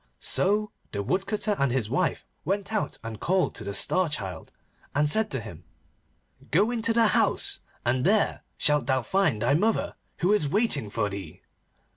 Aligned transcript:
So 0.19 0.71
the 0.93 1.03
Woodcutter 1.03 1.55
and 1.59 1.71
his 1.71 1.87
wife 1.87 2.25
went 2.43 2.73
out 2.73 2.97
and 3.03 3.19
called 3.19 3.53
to 3.53 3.63
the 3.63 3.75
Star 3.75 4.09
Child, 4.09 4.51
and 4.95 5.07
said 5.07 5.29
to 5.29 5.39
him, 5.39 5.63
'Go 6.49 6.71
into 6.71 6.91
the 6.91 7.09
house, 7.09 7.59
and 7.85 8.03
there 8.03 8.41
shalt 8.57 8.87
thou 8.87 9.03
find 9.03 9.43
thy 9.43 9.53
mother, 9.53 9.93
who 10.17 10.33
is 10.33 10.49
waiting 10.49 10.89
for 10.89 11.07
thee. 11.07 11.43